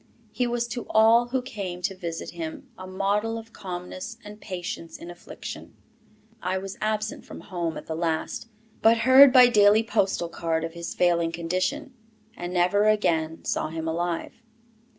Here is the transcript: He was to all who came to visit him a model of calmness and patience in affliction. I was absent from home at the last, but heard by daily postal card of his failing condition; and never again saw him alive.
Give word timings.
He 0.31 0.47
was 0.47 0.67
to 0.69 0.87
all 0.89 1.27
who 1.27 1.43
came 1.43 1.83
to 1.83 1.95
visit 1.95 2.31
him 2.31 2.71
a 2.75 2.87
model 2.87 3.37
of 3.37 3.53
calmness 3.53 4.17
and 4.25 4.41
patience 4.41 4.97
in 4.97 5.11
affliction. 5.11 5.75
I 6.41 6.57
was 6.57 6.75
absent 6.81 7.23
from 7.23 7.41
home 7.41 7.77
at 7.77 7.85
the 7.85 7.93
last, 7.93 8.47
but 8.81 8.97
heard 9.05 9.31
by 9.31 9.45
daily 9.47 9.83
postal 9.83 10.27
card 10.27 10.63
of 10.63 10.73
his 10.73 10.95
failing 10.95 11.31
condition; 11.31 11.93
and 12.35 12.51
never 12.51 12.87
again 12.87 13.45
saw 13.45 13.67
him 13.67 13.87
alive. 13.87 14.41